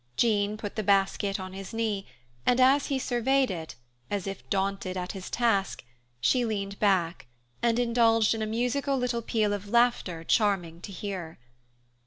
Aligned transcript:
Jean 0.17 0.57
put 0.57 0.75
the 0.75 0.81
basket 0.81 1.39
on 1.39 1.53
his 1.53 1.75
knee, 1.75 2.07
and 2.43 2.59
as 2.59 2.87
he 2.87 2.97
surveyed 2.97 3.51
it, 3.51 3.75
as 4.09 4.25
if 4.25 4.49
daunted 4.49 4.97
at 4.97 5.11
his 5.11 5.29
task, 5.29 5.83
she 6.19 6.43
leaned 6.43 6.79
back, 6.79 7.27
and 7.61 7.77
indulged 7.77 8.33
in 8.33 8.41
a 8.41 8.47
musical 8.47 8.97
little 8.97 9.21
peal 9.21 9.53
of 9.53 9.69
laughter 9.69 10.23
charming 10.23 10.81
to 10.81 10.91
hear. 10.91 11.37